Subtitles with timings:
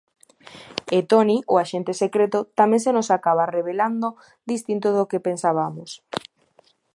[0.97, 4.07] E Toni, o axente secreto, tamén se nos acaba revelando
[4.51, 5.89] distinto do que pensabamos.